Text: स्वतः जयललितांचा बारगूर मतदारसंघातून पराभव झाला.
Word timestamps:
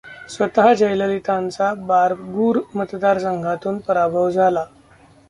स्वतः 0.29 0.73
जयललितांचा 0.73 1.73
बारगूर 1.73 2.59
मतदारसंघातून 2.75 3.77
पराभव 3.77 4.29
झाला. 4.29 4.65